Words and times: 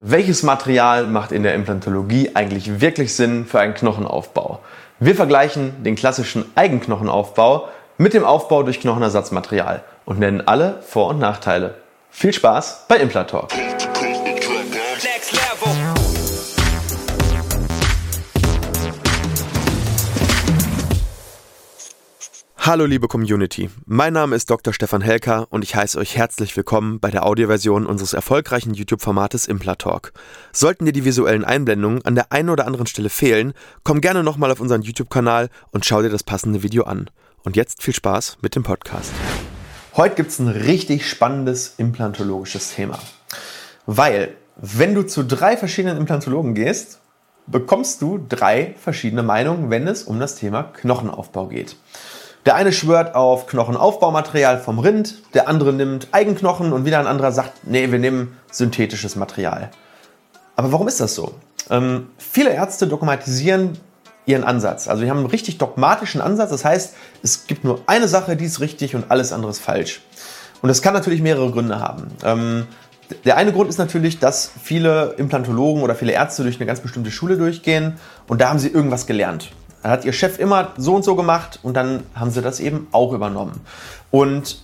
Welches 0.00 0.44
Material 0.44 1.08
macht 1.08 1.32
in 1.32 1.42
der 1.42 1.56
Implantologie 1.56 2.30
eigentlich 2.34 2.80
wirklich 2.80 3.16
Sinn 3.16 3.46
für 3.46 3.58
einen 3.58 3.74
Knochenaufbau? 3.74 4.60
Wir 5.00 5.16
vergleichen 5.16 5.82
den 5.82 5.96
klassischen 5.96 6.44
Eigenknochenaufbau 6.54 7.68
mit 7.96 8.14
dem 8.14 8.22
Aufbau 8.22 8.62
durch 8.62 8.80
Knochenersatzmaterial 8.80 9.82
und 10.04 10.20
nennen 10.20 10.46
alle 10.46 10.78
Vor- 10.82 11.08
und 11.08 11.18
Nachteile. 11.18 11.74
Viel 12.10 12.32
Spaß 12.32 12.84
bei 12.86 12.98
Implantalk! 12.98 13.48
Hallo 22.68 22.84
liebe 22.84 23.08
Community, 23.08 23.70
mein 23.86 24.12
Name 24.12 24.36
ist 24.36 24.50
Dr. 24.50 24.74
Stefan 24.74 25.00
Helker 25.00 25.46
und 25.48 25.64
ich 25.64 25.74
heiße 25.74 25.98
euch 25.98 26.18
herzlich 26.18 26.54
willkommen 26.54 27.00
bei 27.00 27.10
der 27.10 27.24
Audioversion 27.24 27.86
unseres 27.86 28.12
erfolgreichen 28.12 28.74
YouTube-Formates 28.74 29.46
Implatalk. 29.46 30.12
Sollten 30.52 30.84
dir 30.84 30.92
die 30.92 31.06
visuellen 31.06 31.46
Einblendungen 31.46 32.04
an 32.04 32.14
der 32.14 32.30
einen 32.30 32.50
oder 32.50 32.66
anderen 32.66 32.86
Stelle 32.86 33.08
fehlen, 33.08 33.54
komm 33.84 34.02
gerne 34.02 34.22
nochmal 34.22 34.50
auf 34.50 34.60
unseren 34.60 34.82
YouTube-Kanal 34.82 35.48
und 35.70 35.86
schau 35.86 36.02
dir 36.02 36.10
das 36.10 36.22
passende 36.22 36.62
Video 36.62 36.84
an. 36.84 37.08
Und 37.42 37.56
jetzt 37.56 37.82
viel 37.82 37.94
Spaß 37.94 38.36
mit 38.42 38.54
dem 38.54 38.64
Podcast. 38.64 39.12
Heute 39.96 40.16
gibt 40.16 40.28
es 40.28 40.38
ein 40.38 40.48
richtig 40.48 41.08
spannendes 41.08 41.72
implantologisches 41.78 42.74
Thema. 42.74 42.98
Weil, 43.86 44.34
wenn 44.56 44.94
du 44.94 45.06
zu 45.06 45.22
drei 45.24 45.56
verschiedenen 45.56 45.96
Implantologen 45.96 46.52
gehst, 46.52 47.00
bekommst 47.46 48.02
du 48.02 48.22
drei 48.28 48.74
verschiedene 48.78 49.22
Meinungen, 49.22 49.70
wenn 49.70 49.88
es 49.88 50.02
um 50.02 50.20
das 50.20 50.34
Thema 50.34 50.64
Knochenaufbau 50.64 51.46
geht. 51.46 51.74
Der 52.48 52.54
eine 52.54 52.72
schwört 52.72 53.14
auf 53.14 53.46
Knochenaufbaumaterial 53.46 54.58
vom 54.58 54.78
Rind, 54.78 55.16
der 55.34 55.48
andere 55.48 55.74
nimmt 55.74 56.08
Eigenknochen 56.12 56.72
und 56.72 56.86
wieder 56.86 56.98
ein 56.98 57.06
anderer 57.06 57.30
sagt, 57.30 57.52
nee, 57.64 57.92
wir 57.92 57.98
nehmen 57.98 58.38
synthetisches 58.50 59.16
Material. 59.16 59.68
Aber 60.56 60.72
warum 60.72 60.88
ist 60.88 60.98
das 60.98 61.14
so? 61.14 61.34
Ähm, 61.68 62.06
viele 62.16 62.48
Ärzte 62.48 62.86
dogmatisieren 62.86 63.78
ihren 64.24 64.44
Ansatz. 64.44 64.88
Also 64.88 65.02
die 65.02 65.10
haben 65.10 65.18
einen 65.18 65.26
richtig 65.26 65.58
dogmatischen 65.58 66.22
Ansatz. 66.22 66.48
Das 66.48 66.64
heißt, 66.64 66.94
es 67.22 67.46
gibt 67.46 67.64
nur 67.64 67.82
eine 67.84 68.08
Sache, 68.08 68.34
die 68.34 68.46
ist 68.46 68.60
richtig 68.60 68.94
und 68.94 69.10
alles 69.10 69.30
andere 69.30 69.50
ist 69.50 69.60
falsch. 69.60 70.00
Und 70.62 70.70
das 70.70 70.80
kann 70.80 70.94
natürlich 70.94 71.20
mehrere 71.20 71.50
Gründe 71.50 71.80
haben. 71.80 72.06
Ähm, 72.24 72.66
der 73.26 73.36
eine 73.36 73.52
Grund 73.52 73.68
ist 73.68 73.76
natürlich, 73.76 74.20
dass 74.20 74.50
viele 74.62 75.16
Implantologen 75.18 75.82
oder 75.82 75.94
viele 75.94 76.12
Ärzte 76.12 76.44
durch 76.44 76.56
eine 76.56 76.64
ganz 76.64 76.80
bestimmte 76.80 77.10
Schule 77.10 77.36
durchgehen 77.36 77.98
und 78.26 78.40
da 78.40 78.48
haben 78.48 78.58
sie 78.58 78.68
irgendwas 78.68 79.06
gelernt. 79.06 79.50
Dann 79.82 79.92
hat 79.92 80.04
ihr 80.04 80.12
Chef 80.12 80.38
immer 80.38 80.72
so 80.76 80.94
und 80.94 81.04
so 81.04 81.14
gemacht 81.14 81.60
und 81.62 81.76
dann 81.76 82.02
haben 82.14 82.30
sie 82.30 82.42
das 82.42 82.60
eben 82.60 82.88
auch 82.92 83.12
übernommen. 83.12 83.60
Und 84.10 84.62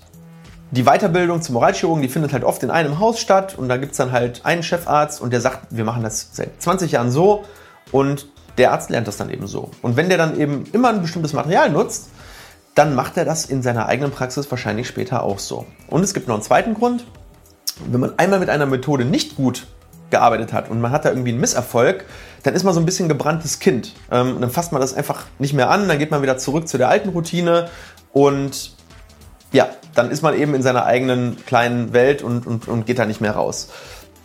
die 0.70 0.84
Weiterbildung 0.84 1.40
zum 1.40 1.54
Moralchirurgen, 1.54 2.02
die 2.02 2.08
findet 2.08 2.32
halt 2.32 2.42
oft 2.42 2.62
in 2.62 2.70
einem 2.70 2.98
Haus 2.98 3.20
statt 3.20 3.56
und 3.56 3.68
da 3.68 3.76
gibt 3.76 3.92
es 3.92 3.98
dann 3.98 4.10
halt 4.10 4.44
einen 4.44 4.62
Chefarzt 4.62 5.20
und 5.20 5.32
der 5.32 5.40
sagt, 5.40 5.66
wir 5.70 5.84
machen 5.84 6.02
das 6.02 6.30
seit 6.32 6.60
20 6.60 6.90
Jahren 6.92 7.10
so 7.10 7.44
und 7.92 8.26
der 8.58 8.72
Arzt 8.72 8.90
lernt 8.90 9.06
das 9.06 9.16
dann 9.16 9.30
eben 9.30 9.46
so. 9.46 9.70
Und 9.82 9.96
wenn 9.96 10.08
der 10.08 10.18
dann 10.18 10.38
eben 10.38 10.64
immer 10.72 10.88
ein 10.88 11.02
bestimmtes 11.02 11.32
Material 11.32 11.70
nutzt, 11.70 12.08
dann 12.74 12.94
macht 12.94 13.16
er 13.16 13.24
das 13.24 13.46
in 13.46 13.62
seiner 13.62 13.86
eigenen 13.86 14.10
Praxis 14.10 14.50
wahrscheinlich 14.50 14.88
später 14.88 15.22
auch 15.22 15.38
so. 15.38 15.66
Und 15.88 16.02
es 16.02 16.14
gibt 16.14 16.26
noch 16.26 16.34
einen 16.34 16.42
zweiten 16.42 16.74
Grund. 16.74 17.04
Wenn 17.86 18.00
man 18.00 18.18
einmal 18.18 18.40
mit 18.40 18.50
einer 18.50 18.66
Methode 18.66 19.04
nicht 19.04 19.36
gut 19.36 19.66
gearbeitet 20.14 20.52
hat 20.52 20.70
und 20.70 20.80
man 20.80 20.92
hat 20.92 21.04
da 21.04 21.08
irgendwie 21.08 21.30
einen 21.30 21.40
Misserfolg, 21.40 22.04
dann 22.44 22.54
ist 22.54 22.62
man 22.62 22.72
so 22.72 22.80
ein 22.80 22.86
bisschen 22.86 23.08
gebranntes 23.08 23.58
Kind. 23.58 23.94
Ähm, 24.12 24.36
dann 24.40 24.50
fasst 24.50 24.70
man 24.70 24.80
das 24.80 24.94
einfach 24.94 25.24
nicht 25.40 25.54
mehr 25.54 25.70
an, 25.70 25.88
dann 25.88 25.98
geht 25.98 26.12
man 26.12 26.22
wieder 26.22 26.38
zurück 26.38 26.68
zu 26.68 26.78
der 26.78 26.88
alten 26.88 27.08
Routine 27.08 27.68
und 28.12 28.72
ja, 29.50 29.68
dann 29.94 30.10
ist 30.10 30.22
man 30.22 30.38
eben 30.38 30.54
in 30.54 30.62
seiner 30.62 30.84
eigenen 30.84 31.36
kleinen 31.46 31.92
Welt 31.92 32.22
und, 32.22 32.46
und, 32.46 32.68
und 32.68 32.86
geht 32.86 32.98
da 32.98 33.06
nicht 33.06 33.20
mehr 33.20 33.32
raus. 33.32 33.68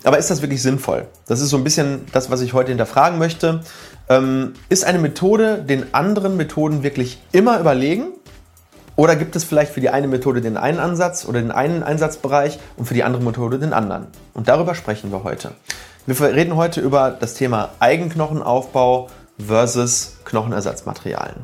Aber 0.03 0.17
ist 0.17 0.29
das 0.29 0.41
wirklich 0.41 0.61
sinnvoll? 0.61 1.07
Das 1.27 1.41
ist 1.41 1.49
so 1.49 1.57
ein 1.57 1.63
bisschen 1.63 2.05
das, 2.13 2.29
was 2.29 2.41
ich 2.41 2.53
heute 2.53 2.69
hinterfragen 2.69 3.17
möchte. 3.19 3.61
Ähm, 4.07 4.53
ist 4.69 4.85
eine 4.85 4.99
Methode 4.99 5.63
den 5.63 5.93
anderen 5.93 6.37
Methoden 6.37 6.83
wirklich 6.83 7.19
immer 7.31 7.59
überlegen? 7.59 8.07
Oder 8.99 9.15
gibt 9.15 9.37
es 9.37 9.45
vielleicht 9.45 9.71
für 9.71 9.79
die 9.79 9.91
eine 9.91 10.09
Methode 10.09 10.41
den 10.41 10.57
einen 10.57 10.77
Ansatz 10.77 11.23
oder 11.25 11.39
den 11.39 11.51
einen 11.51 11.83
Einsatzbereich 11.83 12.59
und 12.75 12.83
für 12.83 12.93
die 12.93 13.05
andere 13.05 13.23
Methode 13.23 13.57
den 13.57 13.71
anderen? 13.71 14.07
Und 14.33 14.49
darüber 14.49 14.75
sprechen 14.75 15.09
wir 15.09 15.23
heute. 15.23 15.51
Wir 16.05 16.19
reden 16.19 16.57
heute 16.57 16.81
über 16.81 17.09
das 17.17 17.33
Thema 17.33 17.69
Eigenknochenaufbau 17.79 19.07
versus 19.37 20.17
Knochenersatzmaterialien. 20.25 21.37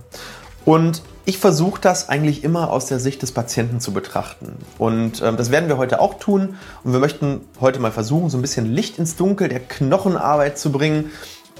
Und 0.66 1.02
ich 1.24 1.38
versuche 1.38 1.80
das 1.80 2.10
eigentlich 2.10 2.44
immer 2.44 2.72
aus 2.72 2.88
der 2.88 3.00
Sicht 3.00 3.22
des 3.22 3.32
Patienten 3.32 3.80
zu 3.80 3.94
betrachten. 3.94 4.58
Und 4.78 5.22
ähm, 5.22 5.38
das 5.38 5.50
werden 5.50 5.70
wir 5.70 5.78
heute 5.78 6.02
auch 6.02 6.16
tun. 6.16 6.58
Und 6.84 6.92
wir 6.92 7.00
möchten 7.00 7.40
heute 7.62 7.80
mal 7.80 7.94
versuchen, 7.94 8.30
so 8.30 8.38
ein 8.38 8.42
bisschen 8.42 8.66
Licht 8.66 9.00
ins 9.00 9.16
Dunkel 9.16 9.48
der 9.48 9.62
Knochenarbeit 9.62 10.60
zu 10.60 10.74
bringen. 10.74 11.10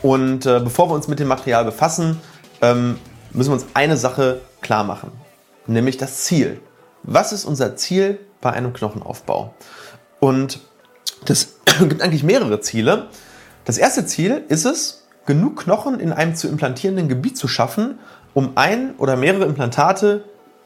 Und 0.01 0.45
äh, 0.45 0.59
bevor 0.59 0.89
wir 0.89 0.94
uns 0.94 1.07
mit 1.07 1.22
dem 1.22 1.29
Material 1.29 1.63
befassen, 1.63 2.19
ähm, 2.61 3.00
müssen 3.31 3.51
wir 3.51 3.53
uns 3.53 3.67
eine 3.73 3.95
Sache 3.95 4.41
klar 4.59 4.84
machen 4.84 5.24
nämlich 5.67 5.97
das 5.97 6.23
Ziel. 6.23 6.59
Was 7.03 7.31
ist 7.31 7.45
unser 7.45 7.75
Ziel 7.75 8.19
bei 8.41 8.51
einem 8.51 8.73
Knochenaufbau? 8.73 9.53
Und 10.19 10.59
das 11.25 11.55
gibt 11.79 12.01
eigentlich 12.01 12.23
mehrere 12.23 12.61
Ziele. 12.61 13.07
Das 13.65 13.77
erste 13.77 14.05
Ziel 14.05 14.43
ist 14.47 14.65
es, 14.65 15.05
genug 15.25 15.63
Knochen 15.63 15.99
in 15.99 16.11
einem 16.13 16.35
zu 16.35 16.47
implantierenden 16.47 17.07
Gebiet 17.07 17.37
zu 17.37 17.47
schaffen, 17.47 17.99
um 18.33 18.51
ein 18.55 18.95
oder 18.97 19.15
mehrere 19.15 19.45
Implantate 19.45 20.23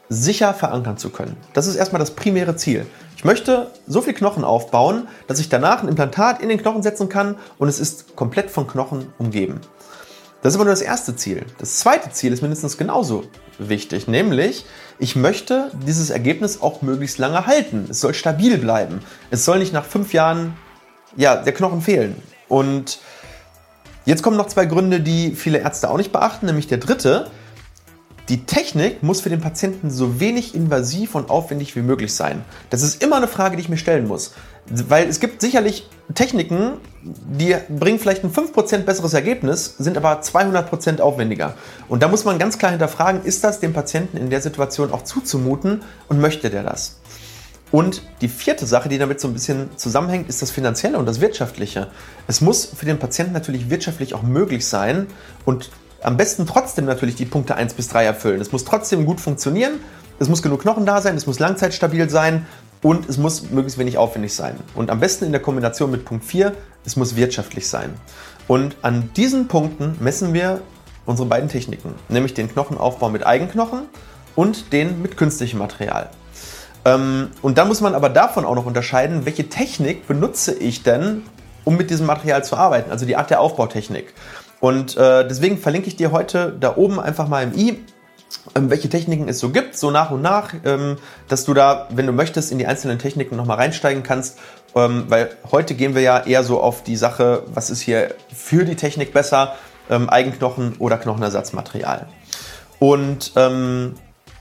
sicher 0.08 0.52
verankern 0.52 0.98
zu 0.98 1.10
können. 1.10 1.36
Das 1.54 1.66
ist 1.66 1.76
erstmal 1.76 2.00
das 2.00 2.10
primäre 2.10 2.56
Ziel. 2.56 2.86
Ich 3.16 3.24
möchte 3.24 3.70
so 3.86 4.02
viel 4.02 4.12
Knochen 4.12 4.44
aufbauen, 4.44 5.08
dass 5.28 5.38
ich 5.38 5.48
danach 5.48 5.82
ein 5.82 5.88
Implantat 5.88 6.42
in 6.42 6.48
den 6.48 6.58
Knochen 6.58 6.82
setzen 6.82 7.08
kann 7.08 7.36
und 7.58 7.68
es 7.68 7.78
ist 7.78 8.16
komplett 8.16 8.50
von 8.50 8.66
Knochen 8.66 9.12
umgeben. 9.18 9.60
Das 10.42 10.52
ist 10.52 10.56
aber 10.56 10.64
nur 10.64 10.72
das 10.72 10.82
erste 10.82 11.16
Ziel. 11.16 11.44
Das 11.58 11.78
zweite 11.78 12.10
Ziel 12.10 12.32
ist 12.32 12.40
mindestens 12.40 12.78
genauso 12.78 13.24
wichtig, 13.58 14.08
nämlich 14.08 14.64
ich 14.98 15.16
möchte 15.16 15.70
dieses 15.86 16.10
Ergebnis 16.10 16.62
auch 16.62 16.80
möglichst 16.82 17.18
lange 17.18 17.46
halten. 17.46 17.86
Es 17.90 18.00
soll 18.00 18.14
stabil 18.14 18.56
bleiben. 18.58 19.00
Es 19.30 19.44
soll 19.44 19.58
nicht 19.58 19.72
nach 19.72 19.84
fünf 19.84 20.12
Jahren 20.12 20.56
ja, 21.16 21.36
der 21.36 21.52
Knochen 21.52 21.82
fehlen. 21.82 22.16
Und 22.48 23.00
jetzt 24.06 24.22
kommen 24.22 24.36
noch 24.36 24.46
zwei 24.46 24.64
Gründe, 24.66 25.00
die 25.00 25.32
viele 25.32 25.58
Ärzte 25.58 25.90
auch 25.90 25.96
nicht 25.98 26.12
beachten, 26.12 26.46
nämlich 26.46 26.68
der 26.68 26.78
dritte. 26.78 27.30
Die 28.30 28.46
Technik 28.46 29.02
muss 29.02 29.20
für 29.20 29.28
den 29.28 29.40
Patienten 29.40 29.90
so 29.90 30.20
wenig 30.20 30.54
invasiv 30.54 31.16
und 31.16 31.30
aufwendig 31.30 31.74
wie 31.74 31.82
möglich 31.82 32.14
sein. 32.14 32.44
Das 32.70 32.80
ist 32.82 33.02
immer 33.02 33.16
eine 33.16 33.26
Frage, 33.26 33.56
die 33.56 33.62
ich 33.62 33.68
mir 33.68 33.76
stellen 33.76 34.06
muss. 34.06 34.34
Weil 34.66 35.08
es 35.08 35.18
gibt 35.18 35.40
sicherlich 35.40 35.88
Techniken, 36.14 36.74
die 37.02 37.56
bringen 37.68 37.98
vielleicht 37.98 38.22
ein 38.22 38.30
5% 38.30 38.84
besseres 38.84 39.14
Ergebnis, 39.14 39.74
sind 39.78 39.96
aber 39.96 40.20
200% 40.20 41.00
aufwendiger. 41.00 41.54
Und 41.88 42.04
da 42.04 42.08
muss 42.08 42.24
man 42.24 42.38
ganz 42.38 42.56
klar 42.56 42.70
hinterfragen, 42.70 43.24
ist 43.24 43.42
das 43.42 43.58
dem 43.58 43.72
Patienten 43.72 44.16
in 44.16 44.30
der 44.30 44.40
Situation 44.40 44.92
auch 44.92 45.02
zuzumuten 45.02 45.82
und 46.06 46.20
möchte 46.20 46.50
der 46.50 46.62
das? 46.62 47.00
Und 47.72 48.02
die 48.20 48.28
vierte 48.28 48.64
Sache, 48.64 48.88
die 48.88 48.98
damit 48.98 49.20
so 49.20 49.26
ein 49.26 49.34
bisschen 49.34 49.70
zusammenhängt, 49.76 50.28
ist 50.28 50.40
das 50.40 50.52
Finanzielle 50.52 50.98
und 50.98 51.06
das 51.06 51.20
Wirtschaftliche. 51.20 51.88
Es 52.28 52.40
muss 52.40 52.64
für 52.64 52.86
den 52.86 53.00
Patienten 53.00 53.32
natürlich 53.32 53.70
wirtschaftlich 53.70 54.14
auch 54.14 54.22
möglich 54.22 54.68
sein 54.68 55.08
und 55.44 55.70
am 56.02 56.16
besten 56.16 56.46
trotzdem 56.46 56.84
natürlich 56.84 57.14
die 57.14 57.26
Punkte 57.26 57.54
1 57.54 57.74
bis 57.74 57.88
3 57.88 58.04
erfüllen. 58.04 58.40
Es 58.40 58.52
muss 58.52 58.64
trotzdem 58.64 59.06
gut 59.06 59.20
funktionieren, 59.20 59.80
es 60.18 60.28
muss 60.28 60.42
genug 60.42 60.62
Knochen 60.62 60.86
da 60.86 61.00
sein, 61.00 61.16
es 61.16 61.26
muss 61.26 61.38
langzeitstabil 61.38 62.08
sein 62.10 62.46
und 62.82 63.08
es 63.08 63.18
muss 63.18 63.50
möglichst 63.50 63.78
wenig 63.78 63.98
aufwendig 63.98 64.34
sein. 64.34 64.56
Und 64.74 64.90
am 64.90 65.00
besten 65.00 65.24
in 65.24 65.32
der 65.32 65.42
Kombination 65.42 65.90
mit 65.90 66.04
Punkt 66.04 66.24
4, 66.24 66.52
es 66.84 66.96
muss 66.96 67.16
wirtschaftlich 67.16 67.68
sein. 67.68 67.94
Und 68.48 68.76
an 68.82 69.10
diesen 69.16 69.48
Punkten 69.48 69.96
messen 70.00 70.32
wir 70.32 70.60
unsere 71.06 71.28
beiden 71.28 71.48
Techniken, 71.48 71.94
nämlich 72.08 72.34
den 72.34 72.50
Knochenaufbau 72.50 73.10
mit 73.10 73.26
Eigenknochen 73.26 73.82
und 74.36 74.72
den 74.72 75.02
mit 75.02 75.16
künstlichem 75.16 75.58
Material. 75.58 76.10
Ähm, 76.84 77.28
und 77.42 77.58
da 77.58 77.64
muss 77.64 77.80
man 77.80 77.94
aber 77.94 78.08
davon 78.08 78.44
auch 78.44 78.54
noch 78.54 78.66
unterscheiden, 78.66 79.26
welche 79.26 79.48
Technik 79.48 80.06
benutze 80.06 80.54
ich 80.54 80.82
denn, 80.82 81.22
um 81.64 81.76
mit 81.76 81.90
diesem 81.90 82.06
Material 82.06 82.42
zu 82.42 82.56
arbeiten, 82.56 82.90
also 82.90 83.04
die 83.04 83.16
Art 83.16 83.30
der 83.30 83.40
Aufbautechnik. 83.40 84.14
Und 84.60 84.96
äh, 84.96 85.26
deswegen 85.26 85.58
verlinke 85.58 85.88
ich 85.88 85.96
dir 85.96 86.12
heute 86.12 86.54
da 86.58 86.76
oben 86.76 87.00
einfach 87.00 87.28
mal 87.28 87.42
im 87.42 87.58
i, 87.58 87.82
ähm, 88.54 88.70
welche 88.70 88.88
Techniken 88.88 89.28
es 89.28 89.38
so 89.38 89.50
gibt, 89.50 89.76
so 89.76 89.90
nach 89.90 90.10
und 90.10 90.22
nach, 90.22 90.54
ähm, 90.64 90.96
dass 91.28 91.44
du 91.44 91.54
da, 91.54 91.88
wenn 91.90 92.06
du 92.06 92.12
möchtest, 92.12 92.52
in 92.52 92.58
die 92.58 92.66
einzelnen 92.66 92.98
Techniken 92.98 93.36
nochmal 93.36 93.56
reinsteigen 93.56 94.02
kannst. 94.02 94.38
Ähm, 94.74 95.04
weil 95.08 95.30
heute 95.50 95.74
gehen 95.74 95.94
wir 95.94 96.02
ja 96.02 96.20
eher 96.20 96.44
so 96.44 96.60
auf 96.60 96.84
die 96.84 96.96
Sache, 96.96 97.42
was 97.52 97.70
ist 97.70 97.80
hier 97.80 98.14
für 98.32 98.64
die 98.64 98.76
Technik 98.76 99.12
besser, 99.12 99.54
ähm, 99.88 100.08
Eigenknochen 100.08 100.76
oder 100.78 100.96
Knochenersatzmaterial. 100.96 102.06
Und 102.78 103.32
ähm, 103.36 103.94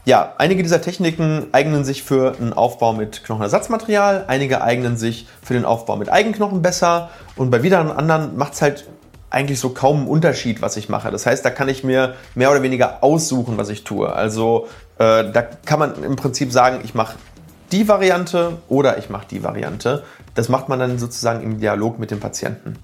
ja, 0.05 0.33
einige 0.37 0.63
dieser 0.63 0.81
Techniken 0.81 1.47
eignen 1.51 1.83
sich 1.83 2.03
für 2.03 2.35
einen 2.39 2.53
Aufbau 2.53 2.93
mit 2.93 3.23
Knochenersatzmaterial, 3.23 4.25
einige 4.27 4.61
eignen 4.61 4.97
sich 4.97 5.27
für 5.41 5.53
den 5.53 5.65
Aufbau 5.65 5.97
mit 5.97 6.09
Eigenknochen 6.09 6.61
besser 6.61 7.09
und 7.35 7.49
bei 7.49 7.63
wieder 7.63 7.79
anderen 7.97 8.37
macht 8.37 8.53
es 8.53 8.61
halt 8.61 8.85
eigentlich 9.29 9.59
so 9.59 9.69
kaum 9.69 9.97
einen 9.97 10.07
Unterschied, 10.07 10.61
was 10.61 10.77
ich 10.77 10.89
mache. 10.89 11.11
Das 11.11 11.25
heißt, 11.25 11.43
da 11.45 11.49
kann 11.49 11.69
ich 11.69 11.83
mir 11.83 12.15
mehr 12.35 12.51
oder 12.51 12.63
weniger 12.63 13.03
aussuchen, 13.03 13.57
was 13.57 13.69
ich 13.69 13.83
tue. 13.83 14.11
Also 14.11 14.67
äh, 14.97 15.31
da 15.31 15.41
kann 15.41 15.79
man 15.79 16.03
im 16.03 16.15
Prinzip 16.15 16.51
sagen, 16.51 16.79
ich 16.83 16.93
mache 16.93 17.15
die 17.71 17.87
Variante 17.87 18.57
oder 18.67 18.97
ich 18.97 19.09
mache 19.09 19.27
die 19.29 19.43
Variante. 19.43 20.03
Das 20.33 20.49
macht 20.49 20.69
man 20.69 20.79
dann 20.79 20.97
sozusagen 20.97 21.43
im 21.43 21.59
Dialog 21.59 21.99
mit 21.99 22.11
dem 22.11 22.19
Patienten. 22.19 22.77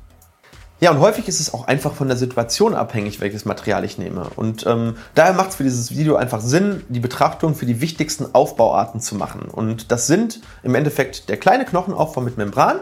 Ja, 0.82 0.92
und 0.92 1.00
häufig 1.00 1.28
ist 1.28 1.40
es 1.40 1.54
auch 1.54 1.68
einfach 1.68 1.94
von 1.94 2.10
der 2.10 2.18
Situation 2.18 2.76
abhängig, 2.76 3.22
welches 3.22 3.46
Material 3.46 3.86
ich 3.86 3.98
nehme. 3.98 4.28
Und 4.36 4.68
ähm, 4.68 4.98
daher 5.16 5.34
macht 5.34 5.52
es 5.52 5.56
für 5.56 5.64
dieses 5.64 5.96
Video 5.96 6.18
einfach 6.18 6.42
Sinn, 6.42 6.84
die 6.90 7.00
Betrachtung 7.00 7.56
für 7.56 7.66
die 7.66 7.80
wichtigsten 7.80 8.36
Aufbauarten 8.36 9.00
zu 9.00 9.16
machen. 9.16 9.44
Und 9.50 9.92
das 9.92 10.06
sind 10.06 10.42
im 10.64 10.76
Endeffekt 10.76 11.30
der 11.30 11.38
kleine 11.38 11.64
Knochenaufbau 11.64 12.22
mit 12.22 12.38
Membran, 12.38 12.82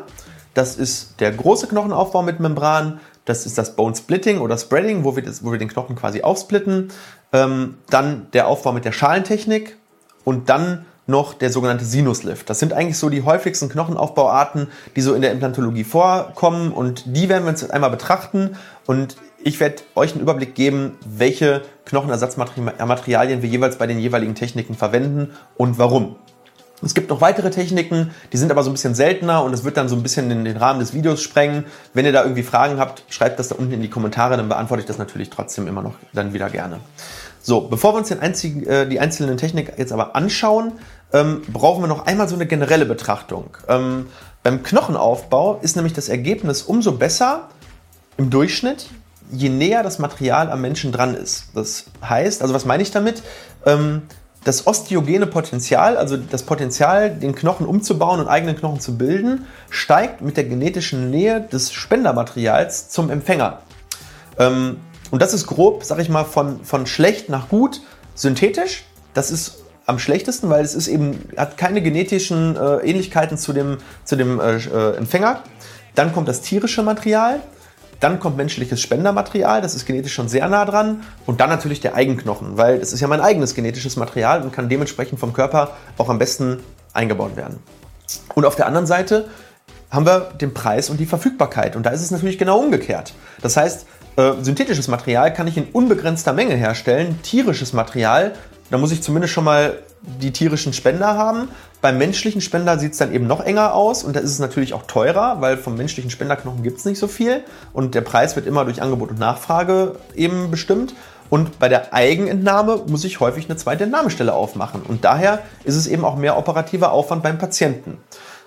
das 0.53 0.75
ist 0.75 1.19
der 1.19 1.31
große 1.31 1.67
Knochenaufbau 1.67 2.21
mit 2.21 2.39
Membran, 2.39 2.99
das 3.25 3.45
ist 3.45 3.57
das 3.57 3.75
Bone 3.75 3.95
Splitting 3.95 4.39
oder 4.39 4.57
Spreading, 4.57 5.03
wo 5.03 5.15
wir, 5.15 5.23
das, 5.23 5.43
wo 5.43 5.51
wir 5.51 5.59
den 5.59 5.69
Knochen 5.69 5.95
quasi 5.95 6.21
aufsplitten. 6.21 6.89
Ähm, 7.31 7.75
dann 7.89 8.27
der 8.33 8.47
Aufbau 8.47 8.71
mit 8.71 8.85
der 8.85 8.91
Schalentechnik 8.91 9.77
und 10.23 10.49
dann 10.49 10.85
noch 11.05 11.33
der 11.33 11.49
sogenannte 11.49 11.85
Sinuslift. 11.85 12.49
Das 12.49 12.59
sind 12.59 12.73
eigentlich 12.73 12.97
so 12.97 13.09
die 13.09 13.23
häufigsten 13.23 13.69
Knochenaufbauarten, 13.69 14.67
die 14.95 15.01
so 15.01 15.13
in 15.13 15.21
der 15.21 15.31
Implantologie 15.31 15.83
vorkommen 15.83 16.71
und 16.71 17.03
die 17.05 17.27
werden 17.27 17.43
wir 17.43 17.49
uns 17.49 17.61
jetzt 17.61 17.71
einmal 17.71 17.89
betrachten 17.89 18.57
und 18.85 19.17
ich 19.43 19.59
werde 19.59 19.83
euch 19.95 20.13
einen 20.13 20.21
Überblick 20.21 20.55
geben, 20.55 20.97
welche 21.05 21.63
Knochenersatzmaterialien 21.85 23.41
wir 23.41 23.49
jeweils 23.49 23.77
bei 23.77 23.87
den 23.87 23.99
jeweiligen 23.99 24.35
Techniken 24.35 24.75
verwenden 24.75 25.31
und 25.57 25.77
warum. 25.77 26.15
Es 26.85 26.93
gibt 26.93 27.09
noch 27.09 27.21
weitere 27.21 27.49
Techniken, 27.49 28.11
die 28.31 28.37
sind 28.37 28.51
aber 28.51 28.63
so 28.63 28.69
ein 28.69 28.73
bisschen 28.73 28.95
seltener 28.95 29.43
und 29.43 29.53
es 29.53 29.63
wird 29.63 29.77
dann 29.77 29.89
so 29.89 29.95
ein 29.95 30.03
bisschen 30.03 30.29
in 30.31 30.45
den 30.45 30.57
Rahmen 30.57 30.79
des 30.79 30.93
Videos 30.93 31.21
sprengen. 31.21 31.65
Wenn 31.93 32.05
ihr 32.05 32.11
da 32.11 32.23
irgendwie 32.23 32.43
Fragen 32.43 32.79
habt, 32.79 33.03
schreibt 33.09 33.39
das 33.39 33.49
da 33.49 33.55
unten 33.55 33.73
in 33.73 33.81
die 33.81 33.89
Kommentare, 33.89 34.37
dann 34.37 34.49
beantworte 34.49 34.81
ich 34.81 34.87
das 34.87 34.97
natürlich 34.97 35.29
trotzdem 35.29 35.67
immer 35.67 35.81
noch 35.81 35.95
dann 36.13 36.33
wieder 36.33 36.49
gerne. 36.49 36.79
So, 37.41 37.61
bevor 37.61 37.93
wir 37.93 37.97
uns 37.97 38.11
einzigen, 38.11 38.65
äh, 38.65 38.87
die 38.87 38.99
einzelnen 38.99 39.37
Techniken 39.37 39.73
jetzt 39.77 39.91
aber 39.91 40.15
anschauen, 40.15 40.73
ähm, 41.11 41.41
brauchen 41.51 41.83
wir 41.83 41.87
noch 41.87 42.05
einmal 42.05 42.27
so 42.27 42.35
eine 42.35 42.45
generelle 42.45 42.85
Betrachtung. 42.85 43.57
Ähm, 43.67 44.07
beim 44.43 44.63
Knochenaufbau 44.63 45.59
ist 45.61 45.75
nämlich 45.75 45.93
das 45.93 46.09
Ergebnis 46.09 46.63
umso 46.63 46.93
besser 46.93 47.49
im 48.17 48.29
Durchschnitt, 48.29 48.87
je 49.31 49.49
näher 49.49 49.83
das 49.83 49.99
Material 49.99 50.49
am 50.51 50.61
Menschen 50.61 50.91
dran 50.91 51.15
ist. 51.15 51.47
Das 51.53 51.85
heißt, 52.03 52.41
also 52.41 52.53
was 52.53 52.65
meine 52.65 52.83
ich 52.83 52.91
damit? 52.91 53.23
Ähm, 53.65 54.03
das 54.43 54.67
osteogene 54.67 55.27
Potenzial, 55.27 55.97
also 55.97 56.17
das 56.17 56.43
Potenzial, 56.43 57.11
den 57.11 57.35
Knochen 57.35 57.65
umzubauen 57.65 58.19
und 58.19 58.27
eigenen 58.27 58.55
Knochen 58.55 58.79
zu 58.79 58.97
bilden, 58.97 59.45
steigt 59.69 60.21
mit 60.21 60.37
der 60.37 60.43
genetischen 60.43 61.09
Nähe 61.09 61.41
des 61.41 61.71
Spendermaterials 61.71 62.89
zum 62.89 63.09
Empfänger. 63.09 63.59
Ähm, 64.37 64.77
und 65.11 65.21
das 65.21 65.33
ist 65.33 65.47
grob, 65.47 65.83
sag 65.83 65.99
ich 65.99 66.09
mal, 66.09 66.25
von, 66.25 66.63
von 66.63 66.85
schlecht 66.85 67.29
nach 67.29 67.49
gut 67.49 67.81
synthetisch. 68.15 68.83
Das 69.13 69.31
ist 69.31 69.63
am 69.85 69.99
schlechtesten, 69.99 70.49
weil 70.49 70.63
es 70.63 70.75
ist 70.75 70.87
eben, 70.87 71.29
hat 71.37 71.57
keine 71.57 71.81
genetischen 71.81 72.55
äh, 72.55 72.77
Ähnlichkeiten 72.77 73.37
zu 73.37 73.53
dem, 73.53 73.77
zu 74.03 74.15
dem 74.15 74.39
äh, 74.39 74.55
äh 74.55 74.95
Empfänger. 74.95 75.43
Dann 75.95 76.13
kommt 76.13 76.27
das 76.27 76.41
tierische 76.41 76.83
Material. 76.83 77.41
Dann 78.03 78.19
kommt 78.19 78.35
menschliches 78.35 78.81
Spendermaterial, 78.81 79.61
das 79.61 79.75
ist 79.75 79.85
genetisch 79.85 80.13
schon 80.13 80.27
sehr 80.27 80.49
nah 80.49 80.65
dran. 80.65 81.03
Und 81.25 81.39
dann 81.39 81.49
natürlich 81.49 81.79
der 81.79 81.95
Eigenknochen, 81.95 82.57
weil 82.57 82.79
das 82.79 82.91
ist 82.91 82.99
ja 82.99 83.07
mein 83.07 83.21
eigenes 83.21 83.55
genetisches 83.55 83.95
Material 83.95 84.41
und 84.41 84.51
kann 84.51 84.67
dementsprechend 84.67 85.21
vom 85.21 85.31
Körper 85.31 85.71
auch 85.97 86.09
am 86.09 86.19
besten 86.19 86.59
eingebaut 86.91 87.37
werden. 87.37 87.59
Und 88.35 88.43
auf 88.43 88.57
der 88.57 88.67
anderen 88.67 88.87
Seite 88.87 89.29
haben 89.89 90.05
wir 90.05 90.31
den 90.41 90.53
Preis 90.53 90.89
und 90.89 90.99
die 90.99 91.05
Verfügbarkeit. 91.05 91.77
Und 91.77 91.85
da 91.85 91.91
ist 91.91 92.01
es 92.01 92.11
natürlich 92.11 92.37
genau 92.37 92.59
umgekehrt. 92.59 93.13
Das 93.41 93.55
heißt, 93.55 93.87
äh, 94.17 94.33
synthetisches 94.41 94.89
Material 94.89 95.31
kann 95.31 95.47
ich 95.47 95.55
in 95.55 95.67
unbegrenzter 95.71 96.33
Menge 96.33 96.55
herstellen. 96.55 97.19
Tierisches 97.23 97.71
Material, 97.71 98.33
da 98.73 98.79
muss 98.79 98.91
ich 98.91 99.03
zumindest 99.03 99.31
schon 99.31 99.43
mal 99.43 99.77
die 100.01 100.31
tierischen 100.31 100.73
Spender 100.73 101.15
haben. 101.15 101.47
Beim 101.79 101.99
menschlichen 101.99 102.41
Spender 102.41 102.79
sieht 102.79 102.93
es 102.93 102.97
dann 102.97 103.13
eben 103.13 103.27
noch 103.27 103.39
enger 103.45 103.75
aus 103.75 104.03
und 104.03 104.15
da 104.15 104.19
ist 104.19 104.31
es 104.31 104.39
natürlich 104.39 104.73
auch 104.73 104.87
teurer, 104.87 105.41
weil 105.41 105.57
vom 105.57 105.77
menschlichen 105.77 106.09
Spenderknochen 106.09 106.63
gibt 106.63 106.79
es 106.79 106.85
nicht 106.85 106.97
so 106.97 107.07
viel 107.07 107.43
und 107.71 107.93
der 107.93 108.01
Preis 108.01 108.35
wird 108.35 108.47
immer 108.47 108.65
durch 108.65 108.81
Angebot 108.81 109.11
und 109.11 109.19
Nachfrage 109.19 109.97
eben 110.15 110.49
bestimmt. 110.49 110.95
Und 111.29 111.59
bei 111.59 111.69
der 111.69 111.93
Eigenentnahme 111.93 112.81
muss 112.87 113.03
ich 113.03 113.19
häufig 113.19 113.45
eine 113.45 113.57
zweite 113.57 113.83
Entnahmestelle 113.83 114.33
aufmachen 114.33 114.81
und 114.81 115.05
daher 115.05 115.43
ist 115.65 115.75
es 115.75 115.85
eben 115.85 116.03
auch 116.03 116.15
mehr 116.15 116.35
operativer 116.35 116.93
Aufwand 116.93 117.21
beim 117.21 117.37
Patienten. 117.37 117.99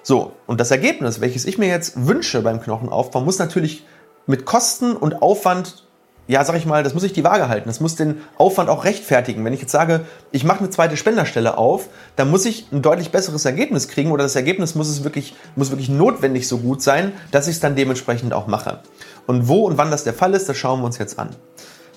So, 0.02 0.32
und 0.49 0.61
das 0.61 0.73
Ergebnis, 0.73 1.20
welches 1.20 1.44
ich 1.44 1.56
mir 1.56 1.69
jetzt 1.69 2.05
wünsche 2.05 2.43
beim 2.43 2.61
Knochenaufbau, 2.61 3.20
muss 3.20 3.38
natürlich 3.38 3.84
mit 4.26 4.44
Kosten 4.44 4.96
und 4.96 5.23
Aufwand 5.23 5.86
ja, 6.28 6.44
sag 6.44 6.56
ich 6.56 6.67
mal, 6.67 6.82
das 6.82 6.93
muss 6.93 7.05
ich 7.05 7.12
die 7.12 7.23
Waage 7.23 7.49
halten. 7.49 7.69
Das 7.69 7.81
muss 7.81 7.94
den 7.94 8.20
Aufwand 8.37 8.69
auch 8.69 8.84
rechtfertigen. 8.84 9.44
Wenn 9.44 9.52
ich 9.52 9.61
jetzt 9.61 9.70
sage, 9.70 10.00
ich 10.32 10.43
mache 10.43 10.58
eine 10.58 10.70
zweite 10.70 10.96
Spenderstelle 10.96 11.56
auf, 11.56 11.88
dann 12.17 12.31
muss 12.31 12.44
ich 12.46 12.67
ein 12.73 12.82
deutlich 12.82 13.12
besseres 13.12 13.44
Ergebnis 13.44 13.87
kriegen 13.87 14.11
oder 14.11 14.25
das 14.25 14.34
Ergebnis 14.34 14.75
muss 14.75 14.88
es 14.88 15.05
wirklich, 15.05 15.37
muss 15.55 15.70
wirklich 15.70 15.88
notwendig 15.88 16.49
so 16.49 16.58
gut 16.58 16.82
sein, 16.82 17.12
dass 17.31 17.46
ich 17.46 17.55
es 17.55 17.61
dann 17.61 17.76
dementsprechend 17.76 18.32
auch 18.32 18.49
mache. 18.49 18.81
Und 19.26 19.46
wo 19.46 19.67
und 19.67 19.78
wann 19.78 19.90
das 19.90 20.02
der 20.02 20.14
Fall 20.14 20.34
ist, 20.34 20.49
das 20.49 20.56
schauen 20.56 20.81
wir 20.81 20.87
uns 20.87 20.99
jetzt 20.99 21.19
an. 21.19 21.31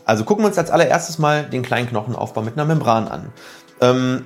Also 0.06 0.24
gucken 0.24 0.44
wir 0.44 0.48
uns 0.48 0.58
als 0.58 0.70
allererstes 0.70 1.18
mal 1.18 1.44
den 1.44 1.64
Kleinknochenaufbau 1.64 2.42
mit 2.42 2.54
einer 2.54 2.66
Membran 2.66 3.08
an. 3.08 3.30
Ähm, 3.82 4.26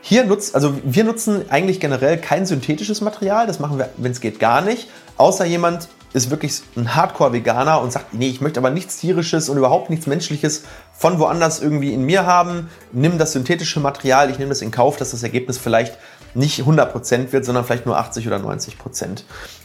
hier 0.00 0.24
nutzt, 0.24 0.54
also 0.54 0.74
wir 0.82 1.04
nutzen 1.04 1.44
eigentlich 1.50 1.80
generell 1.80 2.18
kein 2.18 2.46
synthetisches 2.46 3.00
Material, 3.00 3.46
das 3.46 3.58
machen 3.58 3.78
wir, 3.78 3.90
wenn 3.96 4.12
es 4.12 4.20
geht, 4.20 4.40
gar 4.40 4.60
nicht, 4.60 4.88
außer 5.18 5.44
jemand 5.44 5.88
ist 6.12 6.30
wirklich 6.30 6.62
ein 6.76 6.94
Hardcore-Veganer 6.94 7.80
und 7.80 7.92
sagt, 7.92 8.14
nee, 8.14 8.28
ich 8.28 8.40
möchte 8.40 8.60
aber 8.60 8.70
nichts 8.70 8.98
tierisches 8.98 9.48
und 9.48 9.58
überhaupt 9.58 9.90
nichts 9.90 10.06
menschliches 10.06 10.64
von 10.92 11.18
woanders 11.18 11.60
irgendwie 11.60 11.94
in 11.94 12.04
mir 12.04 12.26
haben. 12.26 12.68
Nimm 12.92 13.18
das 13.18 13.32
synthetische 13.32 13.80
Material, 13.80 14.30
ich 14.30 14.38
nehme 14.38 14.48
das 14.48 14.62
in 14.62 14.70
Kauf, 14.70 14.96
dass 14.96 15.12
das 15.12 15.22
Ergebnis 15.22 15.58
vielleicht 15.58 15.96
nicht 16.34 16.60
100% 16.60 17.32
wird, 17.32 17.44
sondern 17.44 17.64
vielleicht 17.64 17.86
nur 17.86 17.98
80 17.98 18.26
oder 18.26 18.36
90%. 18.36 19.24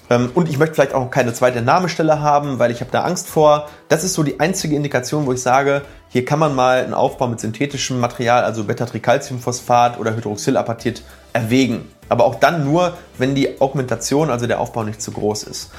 Ähm, 0.10 0.32
und 0.34 0.50
ich 0.50 0.58
möchte 0.58 0.76
vielleicht 0.76 0.94
auch 0.94 1.10
keine 1.10 1.34
zweite 1.34 1.62
Namestelle 1.62 2.22
haben, 2.22 2.60
weil 2.60 2.72
ich 2.72 2.82
habe 2.82 2.92
da 2.92 3.04
Angst 3.04 3.28
vor. 3.28 3.70
Das 3.88 4.04
ist 4.04 4.14
so 4.14 4.24
die 4.24 4.40
einzige 4.40 4.76
Indikation, 4.76 5.26
wo 5.26 5.34
ich 5.34 5.42
sage, 5.42 5.84
hier 6.10 6.26
kann 6.26 6.40
man 6.40 6.56
mal 6.56 6.84
einen 6.84 6.94
Aufbau 6.94 7.28
mit 7.28 7.40
synthetischem 7.40 8.00
Material, 8.00 8.44
also 8.44 8.64
Beta-Tricalciumphosphat 8.64 10.00
oder 10.00 10.16
Hydroxylapatit, 10.16 11.04
erwägen. 11.34 11.90
Aber 12.08 12.26
auch 12.26 12.36
dann 12.36 12.64
nur, 12.64 12.98
wenn 13.18 13.36
die 13.36 13.60
Augmentation, 13.60 14.30
also 14.30 14.48
der 14.48 14.60
Aufbau 14.60 14.84
nicht 14.84 15.02
zu 15.02 15.12
groß 15.12 15.44
ist. 15.44 15.72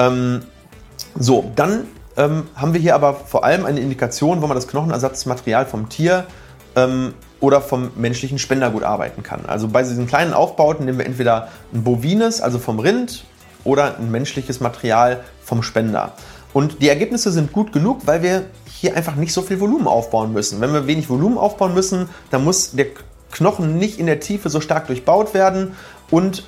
Ähm, 0.00 0.42
so, 1.18 1.50
dann 1.54 1.86
ähm, 2.16 2.44
haben 2.54 2.72
wir 2.72 2.80
hier 2.80 2.94
aber 2.94 3.14
vor 3.14 3.44
allem 3.44 3.66
eine 3.66 3.80
Indikation, 3.80 4.42
wo 4.42 4.46
man 4.46 4.54
das 4.54 4.68
Knochenersatzmaterial 4.68 5.66
vom 5.66 5.88
Tier 5.88 6.26
ähm, 6.76 7.14
oder 7.40 7.60
vom 7.60 7.90
menschlichen 7.96 8.38
Spender 8.38 8.70
gut 8.70 8.82
arbeiten 8.82 9.22
kann. 9.22 9.46
Also 9.46 9.68
bei 9.68 9.82
diesen 9.82 10.06
kleinen 10.06 10.34
Aufbauten 10.34 10.84
nehmen 10.84 10.98
wir 10.98 11.06
entweder 11.06 11.48
ein 11.72 11.84
bovines, 11.84 12.40
also 12.40 12.58
vom 12.58 12.78
Rind, 12.78 13.24
oder 13.64 13.98
ein 13.98 14.10
menschliches 14.10 14.60
Material 14.60 15.22
vom 15.42 15.62
Spender. 15.62 16.12
Und 16.52 16.80
die 16.80 16.88
Ergebnisse 16.88 17.30
sind 17.30 17.52
gut 17.52 17.72
genug, 17.72 18.06
weil 18.06 18.22
wir 18.22 18.44
hier 18.66 18.96
einfach 18.96 19.16
nicht 19.16 19.32
so 19.32 19.42
viel 19.42 19.60
Volumen 19.60 19.86
aufbauen 19.86 20.32
müssen. 20.32 20.60
Wenn 20.60 20.72
wir 20.72 20.86
wenig 20.86 21.08
Volumen 21.08 21.38
aufbauen 21.38 21.74
müssen, 21.74 22.08
dann 22.30 22.42
muss 22.42 22.72
der 22.72 22.86
Knochen 23.30 23.78
nicht 23.78 24.00
in 24.00 24.06
der 24.06 24.20
Tiefe 24.20 24.48
so 24.48 24.60
stark 24.60 24.86
durchbaut 24.86 25.34
werden 25.34 25.76
und 26.10 26.44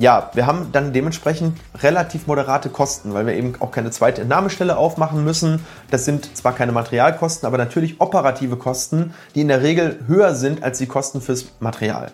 ja, 0.00 0.30
wir 0.32 0.46
haben 0.46 0.72
dann 0.72 0.94
dementsprechend 0.94 1.58
relativ 1.82 2.26
moderate 2.26 2.70
Kosten, 2.70 3.12
weil 3.12 3.26
wir 3.26 3.34
eben 3.34 3.52
auch 3.60 3.70
keine 3.70 3.90
zweite 3.90 4.22
Entnahmestelle 4.22 4.78
aufmachen 4.78 5.22
müssen. 5.24 5.64
Das 5.90 6.06
sind 6.06 6.36
zwar 6.36 6.54
keine 6.54 6.72
Materialkosten, 6.72 7.46
aber 7.46 7.58
natürlich 7.58 8.00
operative 8.00 8.56
Kosten, 8.56 9.12
die 9.34 9.42
in 9.42 9.48
der 9.48 9.62
Regel 9.62 10.00
höher 10.06 10.34
sind 10.34 10.62
als 10.62 10.78
die 10.78 10.86
Kosten 10.86 11.20
fürs 11.20 11.52
Material. 11.60 12.12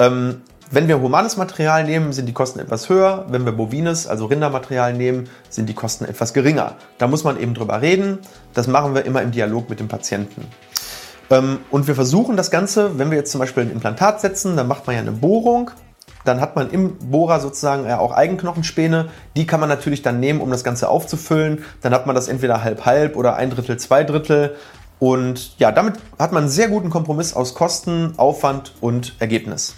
Ähm, 0.00 0.42
wenn 0.72 0.88
wir 0.88 1.00
humanes 1.00 1.36
Material 1.36 1.84
nehmen, 1.84 2.12
sind 2.12 2.26
die 2.26 2.32
Kosten 2.32 2.58
etwas 2.58 2.88
höher. 2.88 3.26
Wenn 3.28 3.44
wir 3.44 3.52
bovines, 3.52 4.08
also 4.08 4.26
Rindermaterial 4.26 4.92
nehmen, 4.92 5.28
sind 5.48 5.68
die 5.68 5.74
Kosten 5.74 6.06
etwas 6.06 6.32
geringer. 6.32 6.76
Da 6.98 7.06
muss 7.06 7.22
man 7.22 7.38
eben 7.38 7.54
drüber 7.54 7.80
reden. 7.80 8.18
Das 8.54 8.66
machen 8.66 8.94
wir 8.94 9.04
immer 9.04 9.22
im 9.22 9.30
Dialog 9.30 9.70
mit 9.70 9.78
dem 9.78 9.86
Patienten. 9.88 10.46
Ähm, 11.30 11.58
und 11.70 11.86
wir 11.86 11.94
versuchen 11.94 12.36
das 12.36 12.50
Ganze, 12.50 12.98
wenn 12.98 13.12
wir 13.12 13.18
jetzt 13.18 13.30
zum 13.30 13.38
Beispiel 13.38 13.62
ein 13.62 13.70
Implantat 13.70 14.20
setzen, 14.20 14.56
dann 14.56 14.66
macht 14.66 14.88
man 14.88 14.96
ja 14.96 15.02
eine 15.02 15.12
Bohrung 15.12 15.70
dann 16.24 16.40
hat 16.40 16.56
man 16.56 16.70
im 16.70 16.96
Bohrer 16.98 17.40
sozusagen 17.40 17.86
ja 17.86 17.98
auch 17.98 18.12
Eigenknochenspäne. 18.12 19.08
Die 19.36 19.46
kann 19.46 19.60
man 19.60 19.68
natürlich 19.68 20.02
dann 20.02 20.20
nehmen, 20.20 20.40
um 20.40 20.50
das 20.50 20.64
Ganze 20.64 20.88
aufzufüllen. 20.88 21.64
Dann 21.80 21.94
hat 21.94 22.06
man 22.06 22.14
das 22.14 22.28
entweder 22.28 22.62
halb-halb 22.62 23.16
oder 23.16 23.36
ein 23.36 23.50
Drittel, 23.50 23.78
zwei 23.78 24.04
Drittel. 24.04 24.56
Und 24.98 25.58
ja, 25.58 25.72
damit 25.72 25.94
hat 26.18 26.32
man 26.32 26.44
einen 26.44 26.50
sehr 26.50 26.68
guten 26.68 26.90
Kompromiss 26.90 27.34
aus 27.34 27.54
Kosten, 27.54 28.14
Aufwand 28.18 28.74
und 28.80 29.14
Ergebnis. 29.18 29.74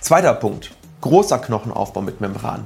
Zweiter 0.00 0.34
Punkt. 0.34 0.70
Großer 1.00 1.38
Knochenaufbau 1.38 2.00
mit 2.00 2.20
Membran. 2.20 2.64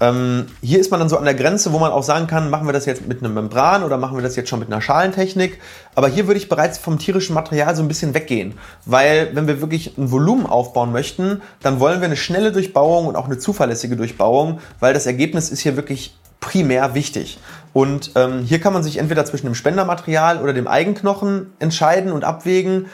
Ähm, 0.00 0.46
hier 0.60 0.80
ist 0.80 0.90
man 0.90 1.00
dann 1.00 1.08
so 1.08 1.16
an 1.16 1.24
der 1.24 1.34
Grenze, 1.34 1.72
wo 1.72 1.78
man 1.78 1.92
auch 1.92 2.02
sagen 2.02 2.26
kann, 2.26 2.50
machen 2.50 2.66
wir 2.66 2.72
das 2.72 2.86
jetzt 2.86 3.06
mit 3.06 3.22
einem 3.22 3.34
Membran 3.34 3.84
oder 3.84 3.96
machen 3.96 4.16
wir 4.16 4.22
das 4.22 4.36
jetzt 4.36 4.48
schon 4.48 4.58
mit 4.58 4.68
einer 4.68 4.80
Schalentechnik. 4.80 5.60
Aber 5.94 6.08
hier 6.08 6.26
würde 6.26 6.38
ich 6.38 6.48
bereits 6.48 6.78
vom 6.78 6.98
tierischen 6.98 7.34
Material 7.34 7.74
so 7.76 7.82
ein 7.82 7.88
bisschen 7.88 8.14
weggehen, 8.14 8.54
weil 8.84 9.30
wenn 9.34 9.46
wir 9.46 9.60
wirklich 9.60 9.96
ein 9.96 10.10
Volumen 10.10 10.46
aufbauen 10.46 10.92
möchten, 10.92 11.42
dann 11.62 11.80
wollen 11.80 12.00
wir 12.00 12.06
eine 12.06 12.16
schnelle 12.16 12.52
Durchbauung 12.52 13.06
und 13.06 13.16
auch 13.16 13.26
eine 13.26 13.38
zuverlässige 13.38 13.96
Durchbauung, 13.96 14.60
weil 14.80 14.94
das 14.94 15.06
Ergebnis 15.06 15.50
ist 15.50 15.60
hier 15.60 15.76
wirklich 15.76 16.16
primär 16.40 16.94
wichtig. 16.94 17.38
Und 17.72 18.12
ähm, 18.14 18.40
hier 18.40 18.60
kann 18.60 18.72
man 18.72 18.82
sich 18.82 18.98
entweder 18.98 19.24
zwischen 19.24 19.46
dem 19.46 19.54
Spendermaterial 19.54 20.42
oder 20.42 20.52
dem 20.52 20.68
Eigenknochen 20.68 21.52
entscheiden 21.58 22.12
und 22.12 22.22
abwägen. 22.22 22.86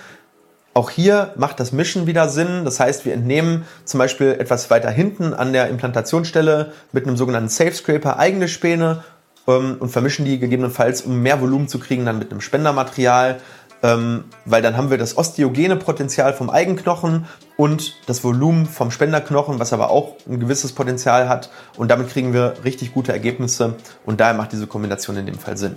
Auch 0.73 0.91
hier 0.91 1.33
macht 1.37 1.59
das 1.59 1.73
Mischen 1.73 2.07
wieder 2.07 2.29
Sinn. 2.29 2.65
Das 2.65 2.79
heißt, 2.79 3.05
wir 3.05 3.13
entnehmen 3.13 3.65
zum 3.85 3.99
Beispiel 3.99 4.37
etwas 4.39 4.71
weiter 4.71 4.91
hinten 4.91 5.35
an 5.35 5.53
der 5.53 5.69
Implantationsstelle 5.69 6.73
mit 6.93 7.07
einem 7.07 7.17
sogenannten 7.17 7.49
Safe 7.49 7.73
Scraper 7.73 8.19
eigene 8.19 8.49
Späne, 8.49 9.03
ähm, 9.47 9.77
und 9.81 9.91
vermischen 9.91 10.25
die 10.25 10.39
gegebenenfalls, 10.39 11.03
um 11.03 11.23
mehr 11.23 11.41
Volumen 11.41 11.69
zu 11.69 11.79
kriegen, 11.79 12.05
dann 12.05 12.19
mit 12.19 12.31
einem 12.31 12.41
Spendermaterial. 12.41 13.41
Ähm, 13.83 14.25
weil 14.45 14.61
dann 14.61 14.77
haben 14.77 14.91
wir 14.91 14.99
das 14.99 15.17
osteogene 15.17 15.75
Potenzial 15.75 16.35
vom 16.35 16.51
Eigenknochen 16.51 17.25
und 17.57 17.95
das 18.07 18.23
Volumen 18.23 18.67
vom 18.67 18.91
Spenderknochen, 18.91 19.59
was 19.59 19.73
aber 19.73 19.89
auch 19.89 20.17
ein 20.29 20.39
gewisses 20.39 20.75
Potenzial 20.75 21.31
hat. 21.31 21.51
Und 21.79 21.91
damit 21.91 22.11
kriegen 22.11 22.35
wir 22.35 22.57
richtig 22.63 22.93
gute 22.93 23.13
Ergebnisse 23.13 23.77
und 24.05 24.21
daher 24.21 24.35
macht 24.35 24.53
diese 24.53 24.67
Kombination 24.67 25.17
in 25.17 25.25
dem 25.25 25.39
Fall 25.39 25.57
Sinn. 25.57 25.77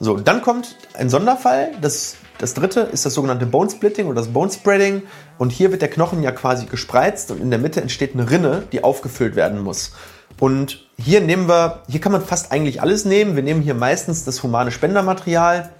So, 0.00 0.16
dann 0.16 0.42
kommt 0.42 0.74
ein 0.94 1.08
Sonderfall. 1.08 1.70
Das, 1.80 2.16
das 2.38 2.54
dritte 2.54 2.80
ist 2.80 3.04
das 3.04 3.14
sogenannte 3.14 3.46
Bone 3.46 3.70
Splitting 3.70 4.06
oder 4.06 4.16
das 4.16 4.28
Bone 4.28 4.50
Spreading. 4.50 5.02
Und 5.38 5.50
hier 5.50 5.70
wird 5.70 5.82
der 5.82 5.90
Knochen 5.90 6.22
ja 6.22 6.30
quasi 6.30 6.66
gespreizt 6.66 7.30
und 7.30 7.40
in 7.40 7.50
der 7.50 7.58
Mitte 7.58 7.80
entsteht 7.80 8.14
eine 8.14 8.30
Rinne, 8.30 8.64
die 8.72 8.84
aufgefüllt 8.84 9.36
werden 9.36 9.60
muss. 9.62 9.92
Und 10.38 10.86
hier 10.96 11.20
nehmen 11.20 11.48
wir, 11.48 11.82
hier 11.88 12.00
kann 12.00 12.12
man 12.12 12.22
fast 12.22 12.52
eigentlich 12.52 12.80
alles 12.80 13.04
nehmen. 13.04 13.34
Wir 13.34 13.42
nehmen 13.42 13.62
hier 13.62 13.74
meistens 13.74 14.24
das 14.24 14.42
humane 14.42 14.70
Spendermaterial, 14.70 15.70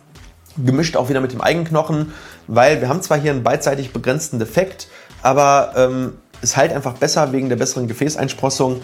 gemischt 0.57 0.97
auch 0.97 1.09
wieder 1.09 1.21
mit 1.21 1.33
dem 1.33 1.41
Eigenknochen, 1.41 2.13
weil 2.49 2.81
wir 2.81 2.89
haben 2.89 3.03
zwar 3.03 3.19
hier 3.19 3.31
einen 3.31 3.45
beidseitig 3.45 3.93
begrenzten 3.93 4.41
Defekt, 4.41 4.89
aber 5.23 5.75
ähm, 5.77 6.15
es 6.43 6.57
heilt 6.57 6.73
einfach 6.73 6.95
besser 6.95 7.33
wegen 7.33 7.49
der 7.49 7.57
besseren 7.57 7.87
Gefäßeinsprossung, 7.87 8.81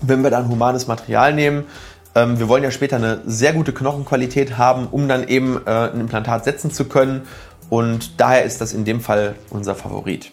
wenn 0.00 0.22
wir 0.22 0.30
dann 0.30 0.48
humanes 0.48 0.86
Material 0.86 1.34
nehmen. 1.34 1.64
Ähm, 2.14 2.38
wir 2.38 2.48
wollen 2.48 2.62
ja 2.62 2.70
später 2.70 2.96
eine 2.96 3.20
sehr 3.26 3.52
gute 3.52 3.72
Knochenqualität 3.72 4.56
haben, 4.56 4.86
um 4.86 5.08
dann 5.08 5.26
eben 5.26 5.60
äh, 5.66 5.70
ein 5.70 6.00
Implantat 6.00 6.44
setzen 6.44 6.70
zu 6.70 6.84
können. 6.84 7.22
Und 7.70 8.20
daher 8.20 8.44
ist 8.44 8.60
das 8.60 8.72
in 8.72 8.84
dem 8.84 9.00
Fall 9.00 9.34
unser 9.50 9.74
Favorit. 9.74 10.32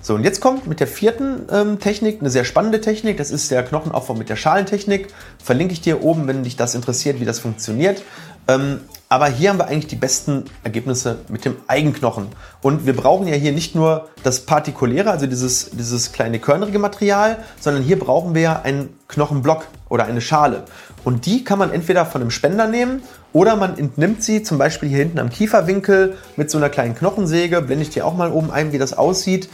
So, 0.00 0.14
und 0.14 0.24
jetzt 0.24 0.40
kommt 0.40 0.66
mit 0.66 0.78
der 0.78 0.86
vierten 0.86 1.46
ähm, 1.50 1.80
Technik 1.80 2.20
eine 2.20 2.30
sehr 2.30 2.44
spannende 2.44 2.80
Technik. 2.80 3.16
Das 3.16 3.30
ist 3.30 3.50
der 3.50 3.64
Knochenaufbau 3.64 4.14
mit 4.14 4.28
der 4.28 4.36
Schalentechnik. 4.36 5.08
Verlinke 5.42 5.72
ich 5.72 5.80
dir 5.80 6.02
oben, 6.02 6.28
wenn 6.28 6.44
dich 6.44 6.56
das 6.56 6.74
interessiert, 6.74 7.20
wie 7.20 7.24
das 7.24 7.40
funktioniert. 7.40 8.02
Ähm, 8.46 8.80
aber 9.08 9.28
hier 9.28 9.50
haben 9.50 9.58
wir 9.58 9.68
eigentlich 9.68 9.86
die 9.86 9.96
besten 9.96 10.44
Ergebnisse 10.64 11.18
mit 11.28 11.44
dem 11.44 11.56
Eigenknochen. 11.68 12.26
Und 12.60 12.86
wir 12.86 12.96
brauchen 12.96 13.28
ja 13.28 13.34
hier 13.34 13.52
nicht 13.52 13.76
nur 13.76 14.08
das 14.24 14.40
Partikuläre, 14.40 15.10
also 15.10 15.26
dieses, 15.26 15.70
dieses 15.70 16.10
kleine 16.10 16.40
körnerige 16.40 16.80
Material, 16.80 17.38
sondern 17.60 17.84
hier 17.84 17.98
brauchen 17.98 18.34
wir 18.34 18.42
ja 18.42 18.62
einen 18.62 18.88
Knochenblock 19.06 19.66
oder 19.88 20.06
eine 20.06 20.20
Schale. 20.20 20.64
Und 21.04 21.26
die 21.26 21.44
kann 21.44 21.60
man 21.60 21.72
entweder 21.72 22.04
von 22.04 22.20
einem 22.20 22.32
Spender 22.32 22.66
nehmen 22.66 23.02
oder 23.32 23.54
man 23.54 23.78
entnimmt 23.78 24.24
sie 24.24 24.42
zum 24.42 24.58
Beispiel 24.58 24.88
hier 24.88 24.98
hinten 24.98 25.20
am 25.20 25.30
Kieferwinkel 25.30 26.16
mit 26.36 26.50
so 26.50 26.58
einer 26.58 26.68
kleinen 26.68 26.96
Knochensäge. 26.96 27.62
Blende 27.62 27.84
ich 27.84 27.90
dir 27.90 28.06
auch 28.06 28.14
mal 28.14 28.32
oben 28.32 28.50
ein, 28.50 28.72
wie 28.72 28.78
das 28.78 28.92
aussieht. 28.92 29.48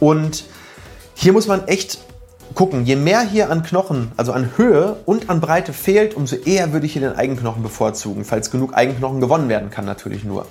Und 0.00 0.44
hier 1.12 1.34
muss 1.34 1.46
man 1.46 1.68
echt 1.68 1.98
gucken, 2.54 2.84
je 2.84 2.96
mehr 2.96 3.22
hier 3.22 3.50
an 3.50 3.62
Knochen, 3.62 4.12
also 4.16 4.32
an 4.32 4.50
Höhe 4.56 4.96
und 5.06 5.30
an 5.30 5.40
Breite 5.40 5.72
fehlt, 5.72 6.14
umso 6.14 6.36
eher 6.36 6.72
würde 6.72 6.86
ich 6.86 6.92
hier 6.92 7.02
den 7.02 7.16
Eigenknochen 7.16 7.62
bevorzugen, 7.62 8.24
falls 8.24 8.50
genug 8.50 8.74
Eigenknochen 8.74 9.20
gewonnen 9.20 9.48
werden 9.48 9.70
kann 9.70 9.84
natürlich 9.84 10.24
nur. 10.24 10.46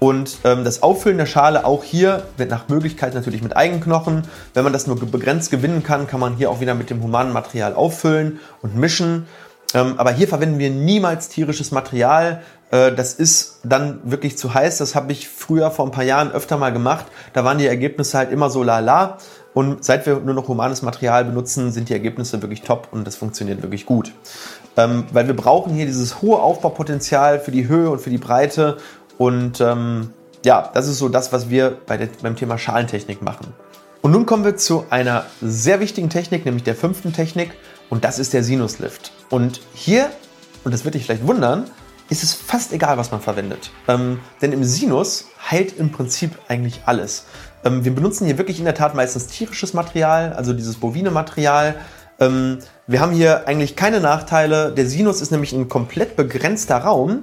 Und 0.00 0.38
ähm, 0.44 0.64
das 0.64 0.82
Auffüllen 0.82 1.18
der 1.18 1.26
Schale 1.26 1.66
auch 1.66 1.84
hier 1.84 2.24
wird 2.38 2.50
nach 2.50 2.68
Möglichkeit 2.68 3.14
natürlich 3.14 3.42
mit 3.42 3.56
Eigenknochen. 3.56 4.22
Wenn 4.54 4.64
man 4.64 4.72
das 4.72 4.86
nur 4.86 4.98
begrenzt 4.98 5.50
gewinnen 5.50 5.82
kann, 5.82 6.06
kann 6.06 6.20
man 6.20 6.36
hier 6.36 6.50
auch 6.50 6.60
wieder 6.60 6.74
mit 6.74 6.88
dem 6.88 7.02
humanen 7.02 7.34
Material 7.34 7.74
auffüllen 7.74 8.40
und 8.62 8.76
mischen. 8.76 9.26
Ähm, 9.74 9.94
aber 9.98 10.10
hier 10.10 10.26
verwenden 10.26 10.58
wir 10.58 10.70
niemals 10.70 11.28
tierisches 11.28 11.70
Material. 11.70 12.42
Äh, 12.70 12.92
das 12.92 13.14
ist 13.14 13.60
dann 13.62 14.00
wirklich 14.04 14.38
zu 14.38 14.54
heiß. 14.54 14.78
Das 14.78 14.94
habe 14.94 15.12
ich 15.12 15.28
früher 15.28 15.70
vor 15.70 15.84
ein 15.84 15.92
paar 15.92 16.04
Jahren 16.04 16.32
öfter 16.32 16.56
mal 16.56 16.72
gemacht. 16.72 17.06
Da 17.34 17.44
waren 17.44 17.58
die 17.58 17.66
Ergebnisse 17.66 18.18
halt 18.18 18.32
immer 18.32 18.48
so 18.50 18.62
lala. 18.62 19.18
Und 19.52 19.84
seit 19.84 20.06
wir 20.06 20.20
nur 20.20 20.34
noch 20.34 20.48
humanes 20.48 20.82
Material 20.82 21.24
benutzen, 21.24 21.72
sind 21.72 21.88
die 21.88 21.92
Ergebnisse 21.92 22.40
wirklich 22.40 22.62
top 22.62 22.88
und 22.92 23.06
das 23.06 23.16
funktioniert 23.16 23.62
wirklich 23.62 23.84
gut. 23.84 24.12
Ähm, 24.76 25.04
weil 25.12 25.26
wir 25.26 25.34
brauchen 25.34 25.74
hier 25.74 25.86
dieses 25.86 26.22
hohe 26.22 26.40
Aufbaupotenzial 26.40 27.40
für 27.40 27.50
die 27.50 27.66
Höhe 27.66 27.90
und 27.90 28.00
für 28.00 28.10
die 28.10 28.18
Breite. 28.18 28.76
Und 29.18 29.60
ähm, 29.60 30.10
ja, 30.44 30.70
das 30.72 30.86
ist 30.86 30.98
so 30.98 31.08
das, 31.08 31.32
was 31.32 31.50
wir 31.50 31.76
bei 31.86 31.96
der, 31.96 32.08
beim 32.22 32.36
Thema 32.36 32.58
Schalentechnik 32.58 33.22
machen. 33.22 33.52
Und 34.02 34.12
nun 34.12 34.24
kommen 34.24 34.44
wir 34.44 34.56
zu 34.56 34.86
einer 34.88 35.26
sehr 35.42 35.80
wichtigen 35.80 36.08
Technik, 36.08 36.44
nämlich 36.44 36.62
der 36.62 36.74
fünften 36.74 37.12
Technik. 37.12 37.50
Und 37.90 38.04
das 38.04 38.18
ist 38.18 38.32
der 38.32 38.44
Sinuslift. 38.44 39.12
Und 39.28 39.60
hier, 39.74 40.10
und 40.64 40.72
das 40.72 40.84
wird 40.84 40.94
dich 40.94 41.04
vielleicht 41.04 41.26
wundern, 41.26 41.64
ist 42.08 42.22
es 42.22 42.34
fast 42.34 42.72
egal, 42.72 42.96
was 42.98 43.10
man 43.10 43.20
verwendet. 43.20 43.70
Ähm, 43.88 44.20
denn 44.40 44.52
im 44.52 44.64
Sinus 44.64 45.26
heilt 45.50 45.76
im 45.78 45.92
Prinzip 45.92 46.32
eigentlich 46.48 46.82
alles. 46.86 47.26
Ähm, 47.64 47.84
wir 47.84 47.94
benutzen 47.94 48.26
hier 48.26 48.38
wirklich 48.38 48.58
in 48.58 48.64
der 48.64 48.74
Tat 48.74 48.94
meistens 48.94 49.26
tierisches 49.26 49.74
Material, 49.74 50.32
also 50.32 50.52
dieses 50.52 50.76
bovine 50.76 51.10
Material. 51.10 51.74
Ähm, 52.18 52.58
wir 52.86 53.00
haben 53.00 53.12
hier 53.12 53.46
eigentlich 53.48 53.76
keine 53.76 54.00
Nachteile. 54.00 54.72
Der 54.72 54.86
Sinus 54.86 55.20
ist 55.20 55.30
nämlich 55.30 55.52
ein 55.52 55.68
komplett 55.68 56.16
begrenzter 56.16 56.78
Raum. 56.78 57.22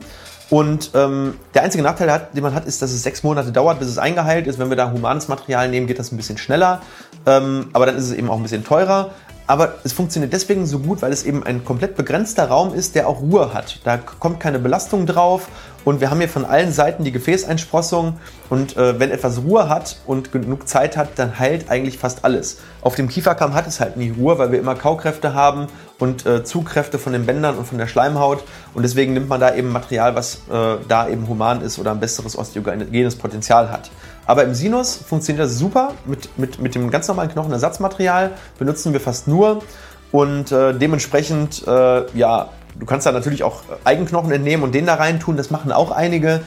Und 0.50 0.92
ähm, 0.94 1.36
der 1.54 1.63
einzige 1.63 1.84
Nachteil, 1.84 2.27
den 2.34 2.44
man 2.44 2.54
hat, 2.54 2.66
ist, 2.66 2.82
dass 2.82 2.92
es 2.92 3.04
sechs 3.04 3.24
Monate 3.24 3.51
dauert, 3.51 3.80
bis 3.80 3.89
es 3.89 3.98
eingeheilt 3.98 4.48
ist. 4.48 4.60
Wenn 4.60 4.70
wir 4.70 4.77
da 4.77 4.92
humanes 4.92 5.27
Material 5.27 5.68
nehmen, 5.70 5.88
geht 5.88 6.00
das 6.00 6.12
ein 6.12 6.18
bisschen 6.18 6.38
schneller. 6.38 6.82
Ähm, 7.25 7.70
aber 7.74 7.86
dann 7.86 7.98
ist 7.98 8.06
es 8.06 8.13
eben 8.13 8.30
auch 8.30 8.38
ein 8.38 8.44
bisschen 8.44 8.63
teurer. 8.63 9.12
Aber 9.50 9.75
es 9.86 9.94
funktioniert 9.94 10.34
deswegen 10.34 10.66
so 10.66 10.80
gut, 10.80 11.01
weil 11.01 11.13
es 11.13 11.24
eben 11.24 11.42
ein 11.44 11.63
komplett 11.63 11.96
begrenzter 11.96 12.50
Raum 12.50 12.74
ist, 12.74 12.96
der 12.96 13.08
auch 13.08 13.22
Ruhe 13.22 13.54
hat. 13.54 13.80
Da 13.86 13.98
kommt 13.98 14.42
keine 14.42 14.60
Belastung 14.60 15.06
drauf 15.06 15.48
und 15.86 16.01
wir 16.01 16.12
haben 16.12 16.20
hier 16.20 16.27
von 16.27 16.44
allen 16.44 16.74
Seiten 16.74 17.06
die 17.06 17.13
Gefäßeinsprossung 17.13 18.18
und 18.50 18.75
äh, 18.75 19.00
wenn 19.00 19.10
etwas 19.10 19.42
Ruhe 19.44 19.70
hat 19.70 20.01
und 20.06 20.34
genug 20.34 20.68
Zeit 20.68 20.98
hat, 20.98 21.12
dann 21.16 21.39
heilt 21.39 21.72
eigentlich 21.72 21.98
fast 21.98 22.25
alles. 22.25 22.58
Auf 22.82 22.96
dem 22.96 23.08
Kieferkamm 23.08 23.54
hat 23.54 23.68
es 23.68 23.80
halt 23.80 23.96
nie 23.96 24.10
Ruhe, 24.10 24.38
weil 24.38 24.51
wir 24.51 24.60
immer 24.60 24.75
Kaukräfte 24.75 25.34
haben 25.34 25.68
und 26.00 26.25
äh, 26.25 26.44
Zugkräfte 26.44 27.00
von 27.00 27.13
den 27.13 27.25
Bändern 27.25 27.58
und 27.58 27.66
von 27.66 27.77
der 27.77 27.88
Schleimhaut 27.88 28.44
und 28.74 28.84
deswegen 28.84 29.13
nimmt 29.13 29.30
man 29.30 29.39
da 29.39 29.56
eben 29.56 29.70
Material, 29.70 30.16
was 30.16 30.42
äh, 30.51 30.77
da 30.88 31.08
eben 31.08 31.27
human 31.27 31.62
ist 31.62 31.80
oder 31.80 31.92
ein 31.92 32.00
besseres 32.00 32.38
osteogenes 32.38 33.16
Potenzial 33.16 33.72
hat. 33.72 33.89
Aber 34.27 34.44
im 34.44 34.54
Sinus 34.54 34.98
funktioniert 34.98 35.46
das 35.46 35.58
super. 35.58 35.94
Mit, 36.06 36.38
mit, 36.38 36.60
mit 36.60 36.75
dem 36.75 36.92
ganz 36.92 37.08
normalen 37.08 37.32
Knochenersatzmaterial 37.32 38.32
benutzen 38.60 38.92
wir 38.94 39.00
fast 39.00 39.27
nur. 39.27 39.63
Und 40.12 40.51
äh, 40.51 40.74
dementsprechend, 40.74 41.66
äh, 41.66 42.18
ja, 42.18 42.50
du 42.77 42.86
kannst 42.86 43.06
da 43.06 43.12
natürlich 43.13 43.44
auch 43.44 43.62
Eigenknochen 43.86 44.32
entnehmen 44.32 44.63
und 44.63 44.75
den 44.75 44.86
da 44.86 44.96
rein 44.96 45.20
tun. 45.20 45.38
Das 45.38 45.50
machen 45.50 45.72
auch 45.72 45.92
einige. 45.92 46.42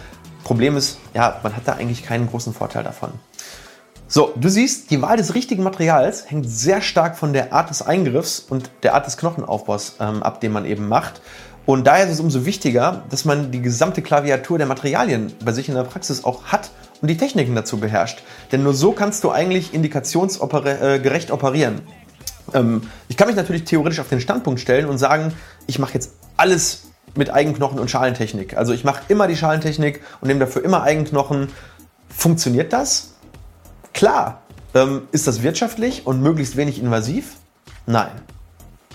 Problem 0.45 0.77
ist, 0.77 0.99
ja, 1.15 1.39
man 1.43 1.57
hat 1.57 1.63
da 1.67 1.73
eigentlich 1.73 2.03
keinen 2.03 2.29
großen 2.29 2.53
Vorteil 2.53 2.85
davon. 2.85 3.11
So, 4.13 4.33
du 4.35 4.49
siehst, 4.49 4.91
die 4.91 5.01
Wahl 5.03 5.19
des 5.19 5.37
richtigen 5.37 5.63
Materials 5.63 6.29
hängt 6.29 6.51
sehr 6.51 6.83
stark 6.83 7.17
von 7.17 7.33
der 7.33 7.53
Art 7.53 7.71
des 7.71 7.81
Eingriffs 7.81 8.41
und 8.41 8.69
der 8.83 8.95
Art 8.95 9.07
des 9.07 9.17
Knochenaufbaus 9.17 9.99
ähm, 10.01 10.25
ab, 10.25 10.41
den 10.41 10.51
man 10.51 10.65
eben 10.65 10.89
macht. 10.89 11.21
Und 11.65 11.87
daher 11.87 12.07
ist 12.07 12.15
es 12.15 12.19
umso 12.19 12.45
wichtiger, 12.45 13.05
dass 13.09 13.25
man 13.25 13.53
die 13.53 13.63
gesamte 13.63 14.03
Klaviatur 14.03 14.59
der 14.59 14.67
Materialien 14.67 15.33
bei 15.45 15.53
sich 15.53 15.69
in 15.69 15.77
der 15.77 15.85
Praxis 15.85 16.25
auch 16.25 16.47
hat 16.47 16.73
und 17.01 17.07
die 17.07 17.17
Techniken 17.17 17.55
dazu 17.55 17.79
beherrscht. 17.79 18.25
Denn 18.51 18.65
nur 18.65 18.75
so 18.75 18.91
kannst 18.91 19.23
du 19.23 19.31
eigentlich 19.31 19.73
indikationsgerecht 19.75 21.31
operieren. 21.31 21.83
Ähm, 22.53 22.83
ich 23.07 23.17
kann 23.17 23.29
mich 23.29 23.37
natürlich 23.37 23.63
theoretisch 23.63 24.01
auf 24.01 24.09
den 24.09 24.21
Standpunkt 24.21 24.59
stellen 24.59 24.87
und 24.87 24.99
sagen, 24.99 25.33
ich 25.69 25.79
mache 25.79 25.95
jetzt 25.95 26.15
alles 26.37 26.89
mit 27.15 27.33
Eigenknochen 27.33 27.79
und 27.79 27.89
Schalentechnik. 27.89 28.57
Also 28.57 28.73
ich 28.73 28.83
mache 28.83 29.03
immer 29.07 29.29
die 29.29 29.37
Schalentechnik 29.37 30.01
und 30.21 30.27
nehme 30.27 30.41
dafür 30.41 30.65
immer 30.65 30.83
Eigenknochen. 30.83 31.47
Funktioniert 32.09 32.73
das? 32.73 33.11
Klar. 33.93 34.43
Ähm, 34.75 35.03
ist 35.11 35.27
das 35.27 35.43
wirtschaftlich 35.43 36.07
und 36.07 36.23
möglichst 36.23 36.57
wenig 36.57 36.81
invasiv? 36.81 37.37
Nein. 37.87 38.11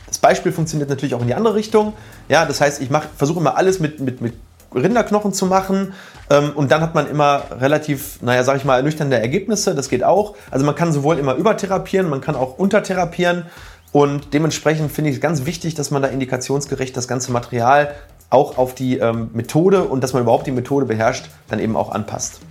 Das 0.08 0.20
Beispiel 0.20 0.52
funktioniert 0.52 0.90
natürlich 0.90 1.16
auch 1.16 1.22
in 1.22 1.28
die 1.28 1.36
andere 1.36 1.56
Richtung. 1.56 1.94
Ja, 2.30 2.46
das 2.46 2.62
heißt, 2.62 2.82
ich 2.82 2.90
versuche 3.18 3.40
immer 3.40 3.58
alles 3.58 3.80
mit, 3.80 4.00
mit, 4.00 4.22
mit 4.22 4.34
Rinderknochen 4.74 5.34
zu 5.34 5.46
machen. 5.46 5.94
Ähm, 6.30 6.52
und 6.56 6.72
dann 6.72 6.82
hat 6.82 6.96
man 6.96 7.10
immer 7.10 7.44
relativ, 7.60 8.22
naja, 8.22 8.44
sag 8.44 8.58
ich 8.58 8.66
mal, 8.66 8.78
ernüchternde 8.78 9.20
Ergebnisse. 9.20 9.76
Das 9.76 9.90
geht 9.90 10.04
auch. 10.04 10.36
Also 10.52 10.66
man 10.66 10.76
kann 10.76 10.92
sowohl 10.92 11.18
immer 11.18 11.36
übertherapieren, 11.36 12.10
man 12.10 12.22
kann 12.22 12.36
auch 12.36 12.58
untertherapieren. 12.58 13.46
Und 13.92 14.34
dementsprechend 14.34 14.92
finde 14.92 15.10
ich 15.10 15.18
es 15.18 15.22
ganz 15.22 15.46
wichtig, 15.46 15.76
dass 15.76 15.92
man 15.92 16.02
da 16.02 16.10
indikationsgerecht 16.10 16.96
das 16.98 17.08
ganze 17.08 17.32
Material 17.32 17.94
auch 18.30 18.58
auf 18.58 18.76
die 18.76 18.98
ähm, 18.98 19.30
Methode 19.34 19.84
und 19.86 20.04
dass 20.04 20.14
man 20.14 20.24
überhaupt 20.24 20.48
die 20.48 20.52
Methode 20.52 20.86
beherrscht, 20.86 21.30
dann 21.48 21.60
eben 21.60 21.76
auch 21.76 21.92
anpasst. 21.92 22.42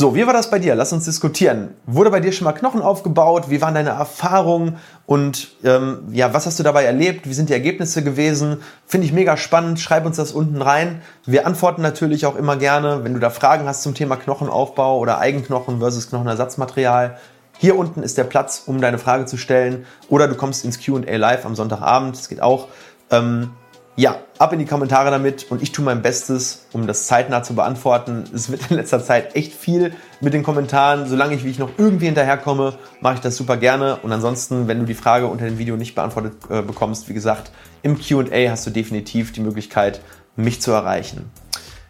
So, 0.00 0.14
wie 0.14 0.24
war 0.24 0.32
das 0.32 0.48
bei 0.48 0.60
dir? 0.60 0.76
Lass 0.76 0.92
uns 0.92 1.06
diskutieren. 1.06 1.74
Wurde 1.84 2.12
bei 2.12 2.20
dir 2.20 2.30
schon 2.30 2.44
mal 2.44 2.52
Knochen 2.52 2.82
aufgebaut? 2.82 3.50
Wie 3.50 3.60
waren 3.60 3.74
deine 3.74 3.88
Erfahrungen? 3.88 4.76
Und 5.06 5.48
ähm, 5.64 6.04
ja, 6.12 6.32
was 6.32 6.46
hast 6.46 6.56
du 6.60 6.62
dabei 6.62 6.84
erlebt? 6.84 7.28
Wie 7.28 7.34
sind 7.34 7.48
die 7.48 7.52
Ergebnisse 7.52 8.04
gewesen? 8.04 8.58
Finde 8.86 9.08
ich 9.08 9.12
mega 9.12 9.36
spannend. 9.36 9.80
Schreib 9.80 10.06
uns 10.06 10.16
das 10.16 10.30
unten 10.30 10.62
rein. 10.62 11.02
Wir 11.26 11.48
antworten 11.48 11.82
natürlich 11.82 12.26
auch 12.26 12.36
immer 12.36 12.56
gerne, 12.56 13.02
wenn 13.02 13.14
du 13.14 13.18
da 13.18 13.30
Fragen 13.30 13.66
hast 13.66 13.82
zum 13.82 13.96
Thema 13.96 14.14
Knochenaufbau 14.14 15.00
oder 15.00 15.18
Eigenknochen 15.18 15.80
versus 15.80 16.08
Knochenersatzmaterial. 16.10 17.18
Hier 17.58 17.76
unten 17.76 18.04
ist 18.04 18.16
der 18.18 18.22
Platz, 18.22 18.62
um 18.66 18.80
deine 18.80 18.98
Frage 18.98 19.26
zu 19.26 19.36
stellen. 19.36 19.84
Oder 20.08 20.28
du 20.28 20.36
kommst 20.36 20.64
ins 20.64 20.78
QA 20.78 21.16
live 21.16 21.44
am 21.44 21.56
Sonntagabend. 21.56 22.16
Das 22.16 22.28
geht 22.28 22.40
auch. 22.40 22.68
Ähm, 23.10 23.50
Ja, 23.98 24.20
ab 24.38 24.52
in 24.52 24.60
die 24.60 24.64
Kommentare 24.64 25.10
damit 25.10 25.50
und 25.50 25.60
ich 25.60 25.72
tue 25.72 25.84
mein 25.84 26.02
Bestes, 26.02 26.66
um 26.72 26.86
das 26.86 27.08
zeitnah 27.08 27.42
zu 27.42 27.56
beantworten. 27.56 28.22
Es 28.32 28.48
wird 28.48 28.70
in 28.70 28.76
letzter 28.76 29.02
Zeit 29.02 29.34
echt 29.34 29.52
viel 29.52 29.92
mit 30.20 30.34
den 30.34 30.44
Kommentaren. 30.44 31.08
Solange 31.08 31.34
ich, 31.34 31.42
wie 31.42 31.50
ich 31.50 31.58
noch 31.58 31.70
irgendwie 31.78 32.06
hinterherkomme, 32.06 32.78
mache 33.00 33.14
ich 33.14 33.20
das 33.22 33.36
super 33.36 33.56
gerne. 33.56 33.96
Und 34.04 34.12
ansonsten, 34.12 34.68
wenn 34.68 34.78
du 34.78 34.84
die 34.84 34.94
Frage 34.94 35.26
unter 35.26 35.46
dem 35.46 35.58
Video 35.58 35.76
nicht 35.76 35.96
beantwortet 35.96 36.34
äh, 36.48 36.62
bekommst, 36.62 37.08
wie 37.08 37.12
gesagt, 37.12 37.50
im 37.82 37.98
QA 37.98 38.48
hast 38.48 38.68
du 38.68 38.70
definitiv 38.70 39.32
die 39.32 39.40
Möglichkeit, 39.40 40.00
mich 40.36 40.62
zu 40.62 40.70
erreichen. 40.70 41.28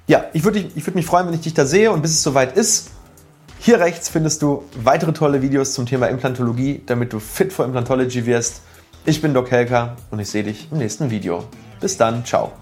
Ja, 0.06 0.24
ich 0.32 0.44
würde 0.44 0.60
ich 0.60 0.86
würd 0.86 0.94
mich 0.94 1.04
freuen, 1.04 1.26
wenn 1.26 1.34
ich 1.34 1.42
dich 1.42 1.52
da 1.52 1.66
sehe 1.66 1.92
und 1.92 2.00
bis 2.00 2.12
es 2.12 2.22
soweit 2.22 2.56
ist. 2.56 2.88
Hier 3.58 3.80
rechts 3.80 4.08
findest 4.08 4.40
du 4.40 4.64
weitere 4.82 5.12
tolle 5.12 5.42
Videos 5.42 5.74
zum 5.74 5.84
Thema 5.84 6.06
Implantologie, 6.06 6.80
damit 6.86 7.12
du 7.12 7.20
fit 7.20 7.52
for 7.52 7.66
Implantology 7.66 8.24
wirst. 8.24 8.62
Ich 9.04 9.20
bin 9.20 9.34
Doc 9.34 9.50
Helker 9.50 9.98
und 10.10 10.20
ich 10.20 10.30
sehe 10.30 10.42
dich 10.42 10.68
im 10.72 10.78
nächsten 10.78 11.10
Video. 11.10 11.44
Bis 11.80 11.97
dann, 11.97 12.25
ciao. 12.25 12.52